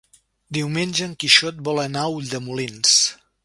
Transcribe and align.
Diumenge 0.57 1.03
en 1.09 1.13
Quixot 1.25 1.61
vol 1.69 1.85
anar 1.85 2.07
a 2.07 2.17
Ulldemolins. 2.17 2.99